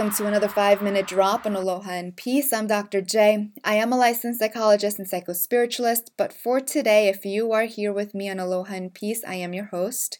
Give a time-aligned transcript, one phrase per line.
[0.00, 2.54] Welcome to another five minute drop on Aloha and Peace.
[2.54, 3.02] I'm Dr.
[3.02, 3.50] J.
[3.62, 8.14] I am a licensed psychologist and psychospiritualist, but for today, if you are here with
[8.14, 10.16] me on Aloha and Peace, I am your host.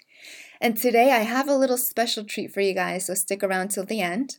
[0.61, 3.87] And today I have a little special treat for you guys, so stick around till
[3.87, 4.37] the end.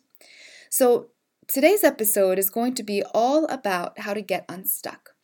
[0.70, 1.08] So,
[1.48, 5.16] today's episode is going to be all about how to get unstuck.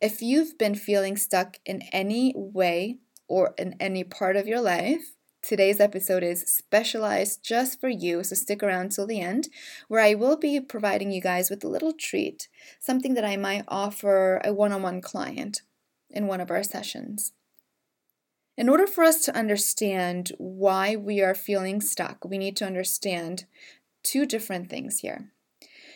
[0.00, 5.15] If you've been feeling stuck in any way or in any part of your life,
[5.46, 9.46] Today's episode is specialized just for you, so stick around till the end,
[9.86, 12.48] where I will be providing you guys with a little treat,
[12.80, 15.62] something that I might offer a one on one client
[16.10, 17.32] in one of our sessions.
[18.56, 23.44] In order for us to understand why we are feeling stuck, we need to understand
[24.02, 25.30] two different things here.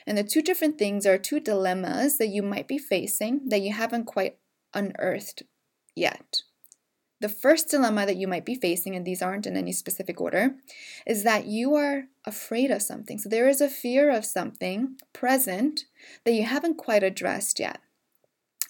[0.06, 3.72] And the two different things are two dilemmas that you might be facing that you
[3.72, 4.38] haven't quite
[4.74, 5.42] unearthed
[5.96, 6.42] yet.
[7.20, 10.54] The first dilemma that you might be facing, and these aren't in any specific order,
[11.06, 13.18] is that you are afraid of something.
[13.18, 15.84] So there is a fear of something present
[16.24, 17.80] that you haven't quite addressed yet.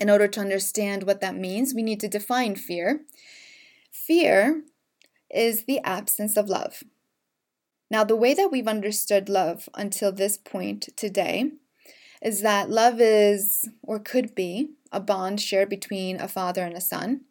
[0.01, 3.03] In order to understand what that means, we need to define fear.
[3.93, 4.65] Fear
[5.33, 6.83] is the absence of love.
[7.89, 11.53] Now, the way that we've understood love until this point today
[12.23, 16.81] is that love is, or could be, a bond shared between a father and a
[16.81, 17.23] son.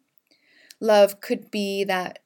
[0.80, 2.20] Love could be that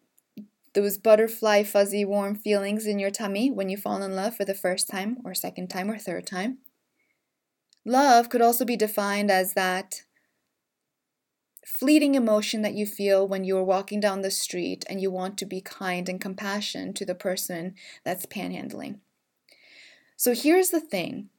[0.75, 4.55] those butterfly, fuzzy, warm feelings in your tummy when you fall in love for the
[4.55, 6.59] first time, or second time, or third time.
[7.85, 10.03] Love could also be defined as that
[11.65, 15.39] fleeting emotion that you feel when you are walking down the street and you want
[15.39, 18.99] to be kind and compassionate to the person that's panhandling.
[20.17, 21.31] So here's the thing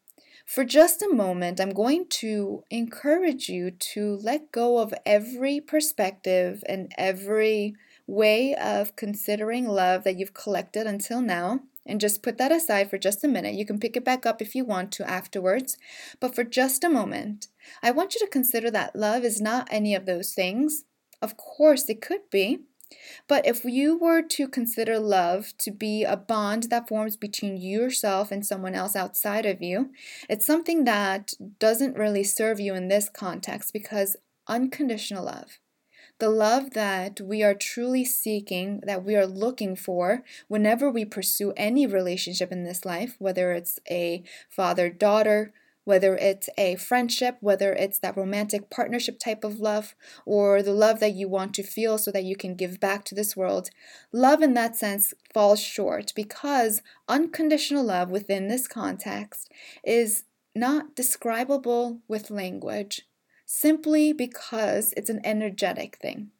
[0.46, 6.64] for just a moment, I'm going to encourage you to let go of every perspective
[6.70, 7.76] and every
[8.08, 12.98] way of considering love that you've collected until now and just put that aside for
[12.98, 13.56] just a minute.
[13.56, 15.78] You can pick it back up if you want to afterwards.
[16.20, 17.48] But for just a moment,
[17.84, 20.84] I want you to consider that love is not any of those things.
[21.22, 22.60] Of course, it could be.
[23.28, 28.32] But if you were to consider love to be a bond that forms between yourself
[28.32, 29.92] and someone else outside of you,
[30.30, 34.16] it's something that doesn't really serve you in this context because
[34.48, 35.60] unconditional love,
[36.20, 41.54] the love that we are truly seeking, that we are looking for whenever we pursue
[41.58, 45.54] any relationship in this life, whether it's a father daughter,
[45.86, 51.00] whether it's a friendship, whether it's that romantic partnership type of love, or the love
[51.00, 53.70] that you want to feel so that you can give back to this world,
[54.12, 59.50] love in that sense falls short because unconditional love within this context
[59.84, 63.04] is not describable with language
[63.46, 66.32] simply because it's an energetic thing.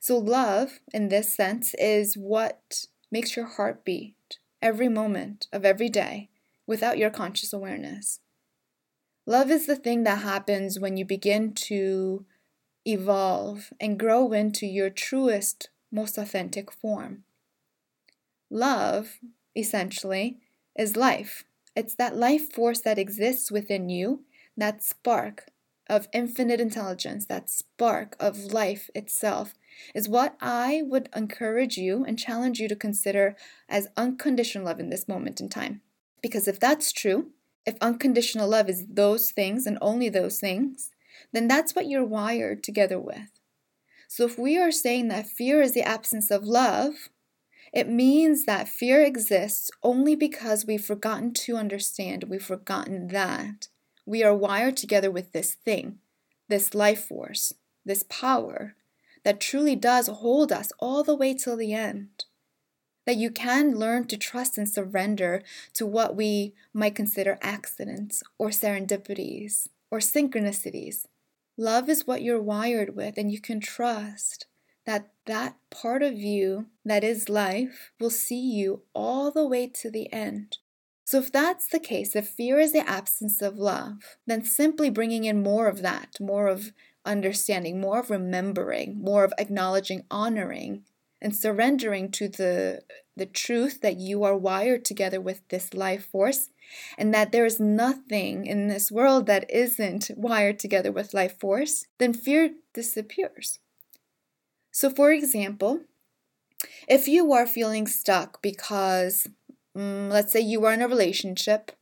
[0.00, 5.88] So, love in this sense is what makes your heart beat every moment of every
[5.88, 6.30] day
[6.66, 8.20] without your conscious awareness.
[9.26, 12.24] Love is the thing that happens when you begin to
[12.84, 17.22] evolve and grow into your truest, most authentic form.
[18.50, 19.20] Love,
[19.56, 20.38] essentially,
[20.76, 21.44] is life.
[21.76, 24.24] It's that life force that exists within you,
[24.56, 25.46] that spark
[25.88, 29.54] of infinite intelligence, that spark of life itself,
[29.94, 33.36] is what I would encourage you and challenge you to consider
[33.68, 35.80] as unconditional love in this moment in time.
[36.20, 37.30] Because if that's true,
[37.64, 40.90] if unconditional love is those things and only those things,
[41.32, 43.30] then that's what you're wired together with.
[44.08, 47.08] So if we are saying that fear is the absence of love,
[47.72, 53.68] it means that fear exists only because we've forgotten to understand, we've forgotten that
[54.04, 55.98] we are wired together with this thing,
[56.48, 58.74] this life force, this power
[59.24, 62.24] that truly does hold us all the way till the end
[63.06, 65.42] that you can learn to trust and surrender
[65.74, 71.06] to what we might consider accidents or serendipities or synchronicities.
[71.56, 74.46] Love is what you're wired with, and you can trust
[74.86, 79.90] that that part of you that is life will see you all the way to
[79.90, 80.58] the end.
[81.04, 85.24] So, if that's the case, if fear is the absence of love, then simply bringing
[85.24, 86.72] in more of that, more of
[87.04, 90.84] understanding, more of remembering, more of acknowledging, honoring,
[91.20, 92.82] and surrendering to the
[93.16, 96.48] the truth that you are wired together with this life force
[96.96, 101.86] and that there is nothing in this world that isn't wired together with life force
[101.98, 103.58] then fear disappears.
[104.70, 105.80] So for example
[106.88, 109.26] if you are feeling stuck because
[109.74, 111.72] um, let's say you are in a relationship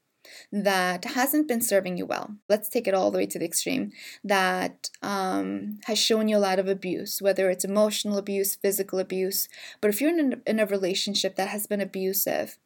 [0.53, 2.37] that hasn't been serving you well.
[2.49, 3.93] Let's take it all the way to the extreme
[4.25, 9.49] that um, has shown you a lot of abuse, whether it's emotional abuse, physical abuse.
[9.81, 12.59] But if you're in a, in a relationship that has been abusive,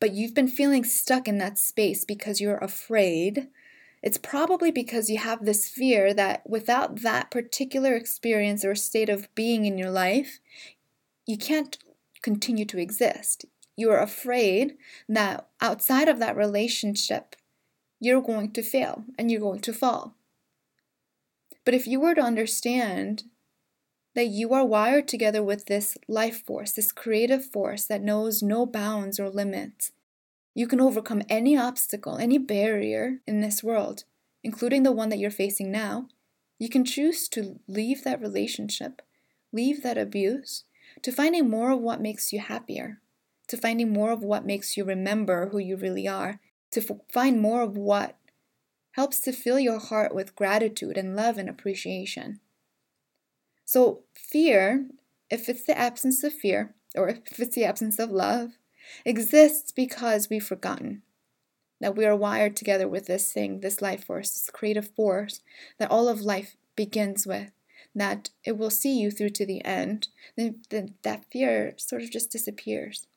[0.00, 3.48] but you've been feeling stuck in that space because you're afraid,
[4.02, 9.32] it's probably because you have this fear that without that particular experience or state of
[9.34, 10.40] being in your life,
[11.26, 11.76] you can't
[12.22, 13.44] continue to exist.
[13.80, 14.76] You're afraid
[15.08, 17.34] that outside of that relationship,
[17.98, 20.16] you're going to fail and you're going to fall.
[21.64, 23.24] But if you were to understand
[24.14, 28.66] that you are wired together with this life force, this creative force that knows no
[28.66, 29.92] bounds or limits,
[30.54, 34.04] you can overcome any obstacle, any barrier in this world,
[34.44, 36.06] including the one that you're facing now.
[36.58, 39.00] You can choose to leave that relationship,
[39.54, 40.64] leave that abuse,
[41.00, 43.00] to finding more of what makes you happier,
[43.50, 46.38] to finding more of what makes you remember who you really are,
[46.70, 48.16] to f- find more of what
[48.92, 52.38] helps to fill your heart with gratitude and love and appreciation.
[53.64, 54.86] So, fear,
[55.30, 58.52] if it's the absence of fear, or if it's the absence of love,
[59.04, 61.02] exists because we've forgotten
[61.80, 65.40] that we are wired together with this thing, this life force, this creative force
[65.78, 67.50] that all of life begins with,
[67.96, 70.06] that it will see you through to the end,
[70.36, 73.08] then, then that fear sort of just disappears.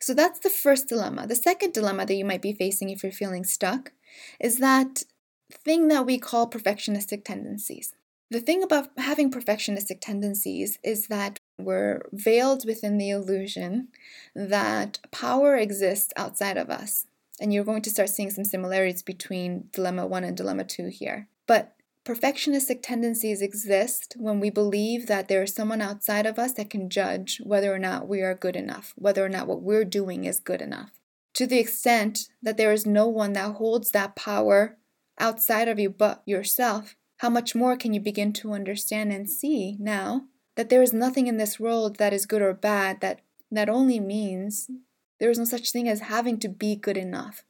[0.00, 1.26] So that's the first dilemma.
[1.26, 3.92] The second dilemma that you might be facing if you're feeling stuck
[4.40, 5.04] is that
[5.50, 7.94] thing that we call perfectionistic tendencies.
[8.30, 13.88] The thing about having perfectionistic tendencies is that we're veiled within the illusion
[14.34, 17.06] that power exists outside of us.
[17.40, 21.28] And you're going to start seeing some similarities between Dilemma 1 and Dilemma 2 here.
[21.46, 21.75] But
[22.06, 26.88] perfectionistic tendencies exist when we believe that there is someone outside of us that can
[26.88, 30.38] judge whether or not we are good enough, whether or not what we're doing is
[30.38, 30.92] good enough.
[31.34, 34.78] To the extent that there is no one that holds that power
[35.18, 39.76] outside of you but yourself, how much more can you begin to understand and see
[39.80, 40.22] now
[40.54, 43.20] that there is nothing in this world that is good or bad, that,
[43.50, 44.70] that only means
[45.18, 47.42] there is no such thing as having to be good enough.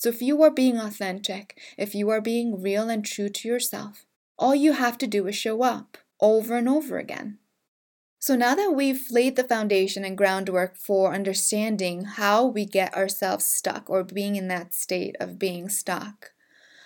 [0.00, 4.06] So if you are being authentic, if you are being real and true to yourself,
[4.38, 7.36] all you have to do is show up over and over again.
[8.18, 13.44] So now that we've laid the foundation and groundwork for understanding how we get ourselves
[13.44, 16.30] stuck or being in that state of being stuck,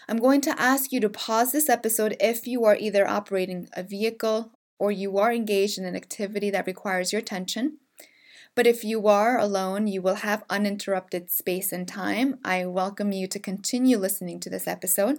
[0.09, 3.85] I'm going to ask you to pause this episode if you are either operating a
[3.85, 4.51] vehicle
[4.81, 7.79] or you are engaged in an activity that requires your attention.
[8.57, 12.39] But if you are alone, you will have uninterrupted space and time.
[12.45, 15.19] I welcome you to continue listening to this episode.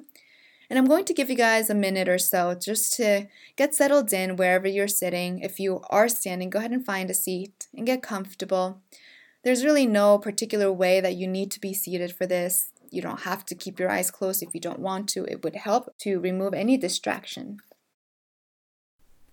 [0.70, 3.28] And I'm going to give you guys a minute or so just to
[3.58, 5.40] get settled in wherever you're sitting.
[5.40, 8.82] If you are standing, go ahead and find a seat and get comfortable.
[9.44, 12.72] There's really no particular way that you need to be seated for this.
[12.90, 15.26] You don't have to keep your eyes closed if you don't want to.
[15.26, 17.60] It would help to remove any distraction.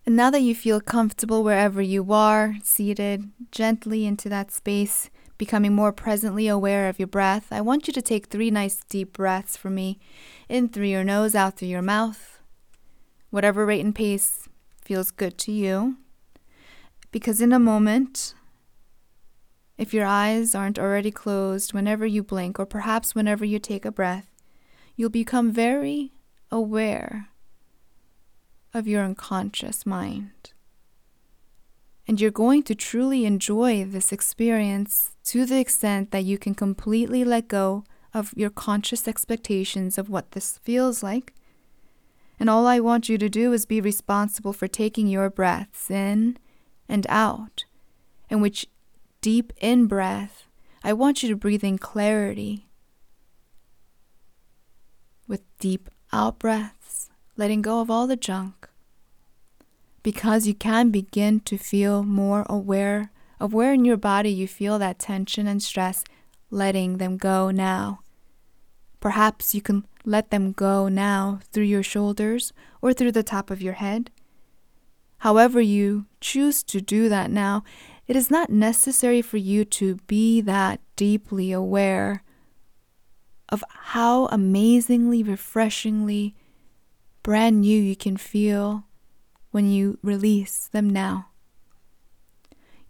[0.05, 5.75] And now that you feel comfortable wherever you are, seated gently into that space, becoming
[5.75, 9.57] more presently aware of your breath, I want you to take three nice deep breaths
[9.57, 10.01] for me
[10.49, 12.41] in through your nose, out through your mouth.
[13.31, 14.49] Whatever rate and pace
[14.83, 15.99] feels good to you.
[17.13, 18.35] Because in a moment,
[19.79, 23.93] if your eyes aren't already closed whenever you blink, or perhaps whenever you take a
[23.93, 24.27] breath,
[24.97, 26.13] you'll become very
[26.51, 27.29] aware
[28.75, 30.53] of your unconscious mind.
[32.07, 37.25] And you're going to truly enjoy this experience to the extent that you can completely
[37.25, 41.33] let go of your conscious expectations of what this feels like.
[42.41, 46.39] And all I want you to do is be responsible for taking your breaths in
[46.89, 47.65] and out,
[48.29, 48.67] in which
[49.21, 50.49] deep in breath,
[50.85, 52.67] I want you to breathe in clarity.
[55.29, 56.82] With deep out breaths,
[57.37, 58.69] letting go of all the junk.
[60.03, 63.11] Because you can begin to feel more aware
[63.41, 66.05] of where in your body you feel that tension and stress,
[66.51, 68.01] letting them go now.
[69.01, 73.63] Perhaps you can let them go now through your shoulders or through the top of
[73.63, 74.11] your head.
[75.19, 77.63] However, you choose to do that now,
[78.07, 82.23] it is not necessary for you to be that deeply aware
[83.49, 86.35] of how amazingly, refreshingly
[87.23, 88.85] brand new you can feel
[89.51, 91.29] when you release them now.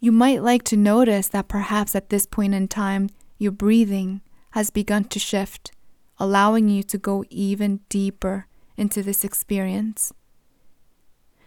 [0.01, 4.21] You might like to notice that perhaps at this point in time, your breathing
[4.51, 5.73] has begun to shift,
[6.19, 8.47] allowing you to go even deeper
[8.77, 10.13] into this experience.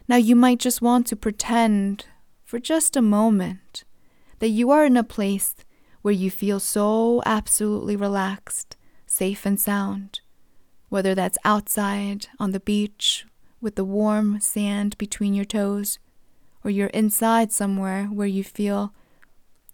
[0.07, 2.05] Now, you might just want to pretend
[2.43, 3.83] for just a moment
[4.39, 5.55] that you are in a place
[6.01, 8.77] where you feel so absolutely relaxed,
[9.07, 10.19] safe, and sound,
[10.95, 13.25] whether that's outside, on the beach,
[13.59, 15.99] with the warm sand between your toes,
[16.63, 18.93] or you're inside somewhere where you feel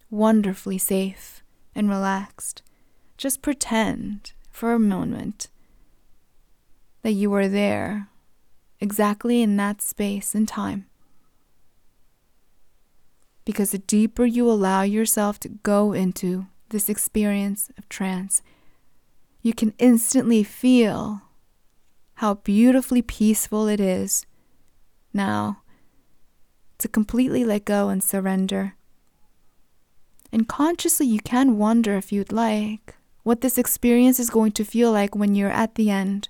[0.10, 1.44] wonderfully safe
[1.76, 2.64] and relaxed.
[3.18, 5.52] Just pretend for a moment
[7.04, 8.08] that you are there,
[8.80, 10.88] exactly in that space and time.
[13.46, 18.42] Because the deeper you allow yourself to go into this experience of trance,
[19.42, 21.22] you can instantly feel
[22.16, 24.26] how beautifully peaceful it is
[25.14, 25.62] now
[26.78, 28.76] to completely let go and surrender.
[30.32, 34.92] And consciously, you can wonder if you'd like what this experience is going to feel
[34.92, 36.30] like when you're at the end,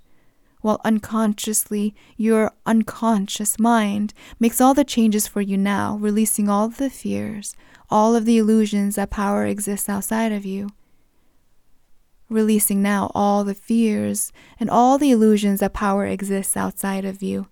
[0.61, 6.89] while unconsciously, your unconscious mind makes all the changes for you now, releasing all the
[6.89, 7.55] fears,
[7.89, 10.69] all of the illusions that power exists outside of you.
[12.31, 17.49] Releasing now all the fears and all the illusions that power exists outside of you.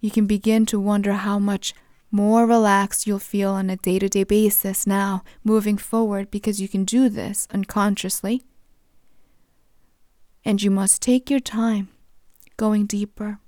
[0.00, 1.74] You can begin to wonder how much
[2.10, 6.66] more relaxed you'll feel on a day to day basis now, moving forward, because you
[6.66, 8.42] can do this unconsciously.
[10.46, 11.88] And you must take your time
[12.56, 13.38] going deeper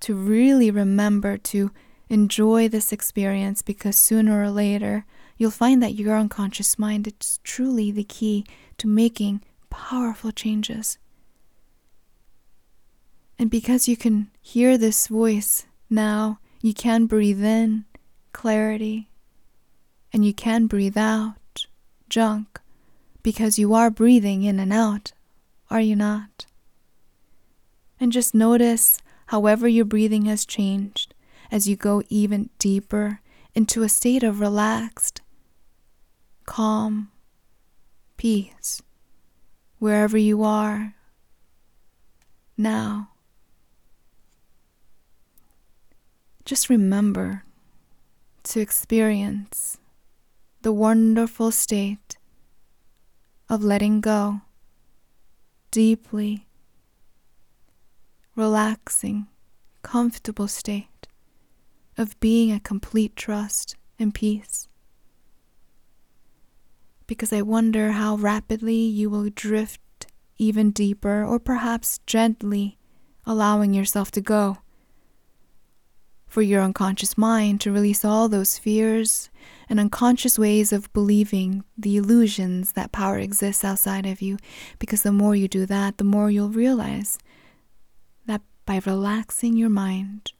[0.00, 1.70] to really remember to
[2.08, 5.04] enjoy this experience because sooner or later
[5.38, 8.44] you'll find that your unconscious mind is truly the key
[8.76, 9.40] to making
[9.70, 10.98] powerful changes.
[13.38, 17.84] And because you can hear this voice now, you can breathe in
[18.32, 19.08] clarity
[20.12, 21.66] and you can breathe out
[22.08, 22.60] junk
[23.22, 25.12] because you are breathing in and out,
[25.70, 26.46] are you not?
[28.00, 31.14] And just notice however your breathing has changed
[31.50, 33.20] as you go even deeper
[33.54, 35.20] into a state of relaxed,
[36.48, 37.10] calm,
[38.16, 38.80] peace,
[39.78, 40.94] wherever you are
[42.56, 43.10] now.
[46.46, 47.44] Just remember
[48.44, 49.76] to experience
[50.62, 52.16] the wonderful state
[53.50, 54.40] of letting go
[55.70, 56.46] deeply,
[58.34, 59.26] relaxing,
[59.82, 61.08] comfortable state
[61.98, 64.66] of being a complete trust and peace.
[67.08, 69.80] Because I wonder how rapidly you will drift
[70.36, 72.78] even deeper, or perhaps gently
[73.26, 74.58] allowing yourself to go
[76.28, 79.30] for your unconscious mind to release all those fears
[79.68, 84.36] and unconscious ways of believing the illusions that power exists outside of you.
[84.78, 87.18] Because the more you do that, the more you'll realize
[88.26, 90.32] that by relaxing your mind,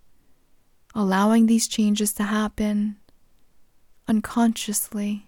[0.94, 2.98] allowing these changes to happen
[4.06, 5.27] unconsciously,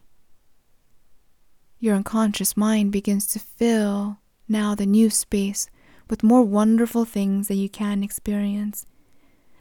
[1.81, 4.19] your unconscious mind begins to fill
[4.49, 5.69] now the new space
[6.09, 8.87] with more wonderful things that you can experience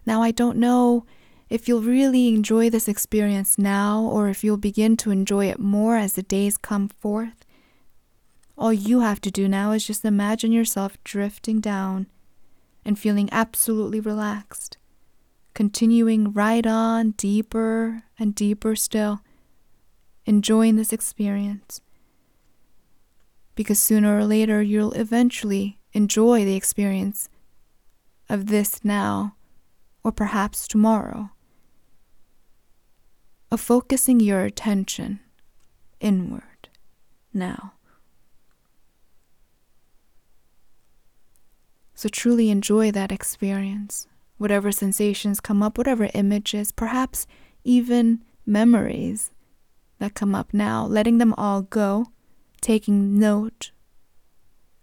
[0.09, 1.05] now, I don't know
[1.51, 5.97] if you'll really enjoy this experience now or if you'll begin to enjoy it more
[5.97, 7.45] as the days come forth.
[8.57, 12.07] All you have to do now is just imagine yourself drifting down
[12.83, 14.77] and feeling absolutely relaxed,
[15.53, 19.21] continuing right on deeper and deeper still,
[20.25, 21.81] enjoying this experience.
[23.59, 27.27] Because sooner or later you'll eventually enjoy the experience
[28.29, 29.35] of this now
[30.01, 31.31] or perhaps tomorrow,
[33.51, 35.19] of focusing your attention
[35.99, 36.69] inward
[37.33, 37.73] now.
[41.93, 47.27] So truly enjoy that experience, whatever sensations come up, whatever images, perhaps
[47.65, 49.31] even memories
[49.97, 52.05] that come up now, letting them all go,
[52.61, 53.71] taking note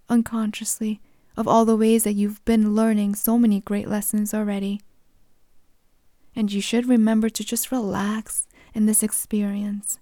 [0.08, 1.00] unconsciously
[1.36, 4.80] of all the ways that you've been learning so many great lessons already
[6.36, 9.98] and you should remember to just relax in this experience.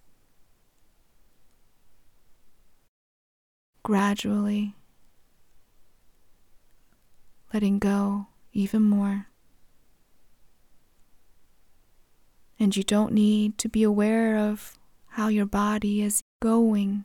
[3.85, 4.75] Gradually,
[7.53, 9.29] letting go even more.
[12.59, 14.77] And you don't need to be aware of
[15.11, 17.05] how your body is going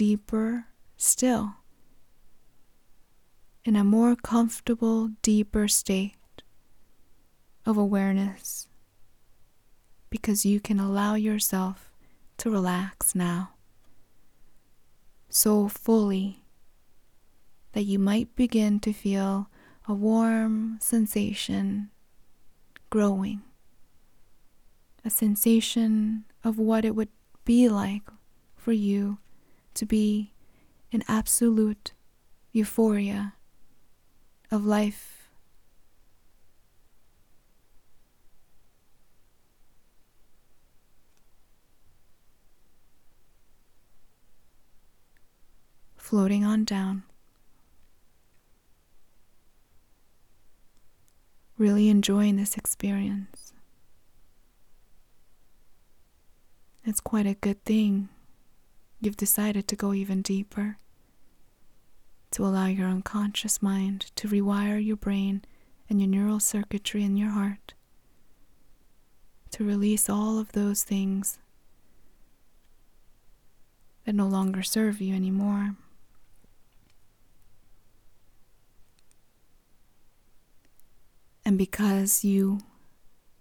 [0.00, 0.64] deeper
[0.96, 1.56] still
[3.66, 6.42] in a more comfortable, deeper state
[7.66, 8.66] of awareness
[10.08, 11.92] because you can allow yourself
[12.38, 13.50] to relax now
[15.28, 16.44] so fully
[17.72, 19.50] that you might begin to feel
[19.86, 21.90] a warm sensation
[22.88, 23.42] growing,
[25.04, 27.10] a sensation of what it would
[27.44, 28.08] be like
[28.56, 29.18] for you
[29.74, 30.32] to be
[30.90, 31.92] in absolute
[32.52, 33.34] euphoria
[34.50, 35.28] of life
[45.96, 47.04] floating on down.
[51.56, 53.52] Really enjoying this experience.
[56.84, 58.08] It's quite a good thing
[59.00, 60.76] you've decided to go even deeper,
[62.30, 65.42] to allow your unconscious mind to rewire your brain
[65.88, 67.74] and your neural circuitry in your heart,
[69.50, 71.38] to release all of those things
[74.04, 75.74] that no longer serve you anymore.
[81.44, 82.60] And because you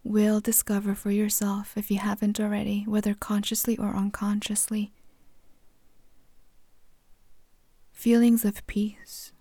[0.04, 4.92] will discover for yourself, if you haven't already, whether consciously or unconsciously,
[8.00, 9.34] feelings of peace,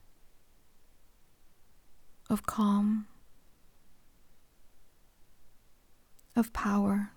[2.28, 3.06] of calm,
[6.34, 7.12] of power,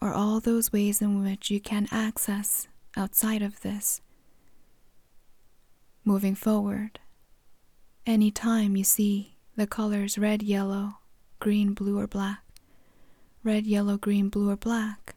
[0.00, 4.00] or all those ways in which you can access outside of this.
[6.04, 6.98] Moving forward,
[8.04, 10.94] anytime you see the colors red, yellow,
[11.38, 12.42] green, blue, or black,
[13.44, 15.14] red, yellow, green, blue, or black,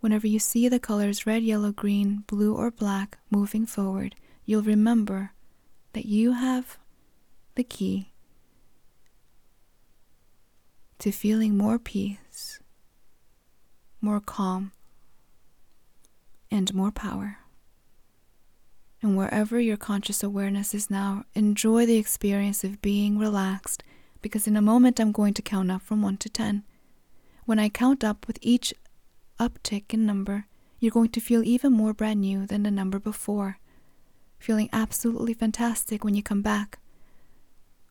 [0.00, 4.14] Whenever you see the colors red, yellow, green, blue, or black moving forward,
[4.46, 5.32] you'll remember
[5.92, 6.78] that you have
[7.54, 8.10] the key
[10.98, 12.60] to feeling more peace,
[14.00, 14.72] more calm,
[16.50, 17.38] and more power.
[19.02, 23.82] And wherever your conscious awareness is now, enjoy the experience of being relaxed
[24.20, 26.64] because in a moment I'm going to count up from 1 to 10.
[27.46, 28.74] When I count up with each
[29.40, 30.46] uptick in number,
[30.78, 33.58] you're going to feel even more brand new than the number before.
[34.38, 36.78] Feeling absolutely fantastic when you come back.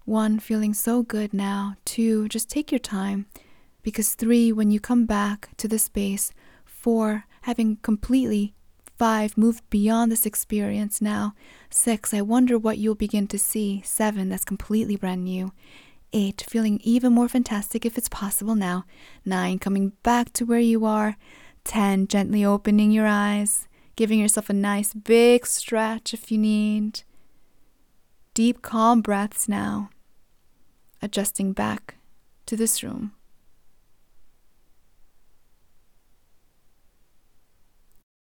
[0.06, 1.76] One, feeling so good now.
[1.86, 3.28] Two, just take your time.
[3.84, 6.32] Because three, when you come back to the space.
[6.66, 8.54] Four, having completely.
[8.98, 11.34] Five, moved beyond this experience now.
[11.70, 13.82] Six, I wonder what you'll begin to see.
[13.86, 15.52] Seven, that's completely brand new.
[16.14, 16.46] 8.
[16.48, 18.86] Feeling even more fantastic if it's possible now.
[19.26, 19.60] 9.
[19.60, 21.18] Coming back to where you are.
[21.64, 22.08] 10.
[22.08, 27.04] Gently opening your eyes, giving yourself a nice big stretch if you need.
[28.34, 29.90] Deep, calm breaths now.
[31.02, 31.96] Adjusting back
[32.46, 33.14] to this room.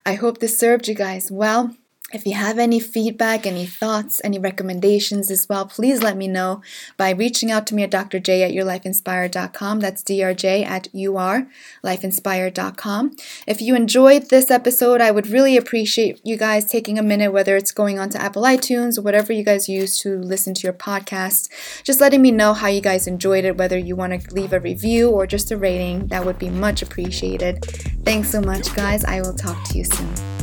[0.06, 1.76] I hope this served you guys well.
[2.14, 6.62] If you have any feedback, any thoughts, any recommendations as well, please let me know
[6.96, 9.80] by reaching out to me at drj at yourlifeinspired.com.
[9.80, 13.16] That's drj at urlifeinspired.com.
[13.48, 17.58] If you enjoyed this episode, I would really appreciate you guys taking a minute, whether
[17.58, 21.50] it's going onto Apple iTunes or whatever you guys use to listen to your podcast,
[21.84, 24.60] just letting me know how you guys enjoyed it, whether you want to leave a
[24.60, 26.06] review or just a rating.
[26.08, 27.66] That would be much appreciated.
[28.06, 29.04] Thanks so much, guys.
[29.04, 30.43] I will talk to you soon.